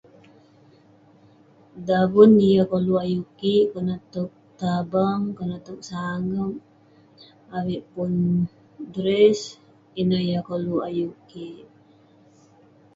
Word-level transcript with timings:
"Daven 1.87 2.31
yah 2.55 2.65
koluk 2.71 3.01
ayuk 3.05 3.29
kik 3.39 3.67
konak 3.71 4.01
towk 4.13 4.31
tabang, 4.59 5.21
konak 5.37 5.61
towk 5.67 5.81
sangep..avik 5.89 7.83
pun 7.93 8.11
""dress.."" 8.95 9.39
ineh 10.01 10.23
yah 10.29 10.43
koluk 10.49 10.85
ayuk 10.89 11.15
kik.." 11.29 11.67